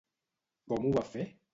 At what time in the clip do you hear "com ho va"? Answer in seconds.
0.73-1.07